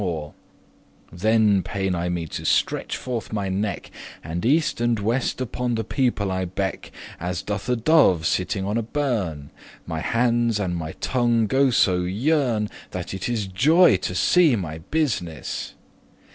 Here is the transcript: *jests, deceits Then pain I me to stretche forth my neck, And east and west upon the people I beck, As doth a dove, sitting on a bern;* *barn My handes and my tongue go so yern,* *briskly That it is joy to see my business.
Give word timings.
*jests, 0.01 0.33
deceits 1.11 1.21
Then 1.21 1.61
pain 1.61 1.93
I 1.93 2.09
me 2.09 2.25
to 2.25 2.41
stretche 2.41 2.95
forth 2.95 3.31
my 3.31 3.49
neck, 3.49 3.91
And 4.23 4.43
east 4.43 4.81
and 4.81 4.97
west 4.99 5.39
upon 5.39 5.75
the 5.75 5.83
people 5.83 6.31
I 6.31 6.43
beck, 6.45 6.91
As 7.19 7.43
doth 7.43 7.69
a 7.69 7.75
dove, 7.75 8.25
sitting 8.25 8.65
on 8.65 8.79
a 8.79 8.81
bern;* 8.81 8.97
*barn 9.51 9.51
My 9.85 9.99
handes 9.99 10.59
and 10.59 10.75
my 10.75 10.93
tongue 10.93 11.45
go 11.45 11.69
so 11.69 11.99
yern,* 12.01 12.65
*briskly 12.65 12.77
That 12.89 13.13
it 13.13 13.29
is 13.29 13.45
joy 13.45 13.97
to 13.97 14.15
see 14.15 14.55
my 14.55 14.79
business. 14.79 15.75